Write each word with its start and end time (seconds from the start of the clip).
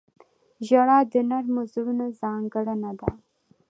•ژړا 0.67 0.99
د 1.13 1.15
نرمو 1.29 1.61
زړونو 1.73 2.05
ځانګړنه 2.21 2.91
ده. 2.99 3.09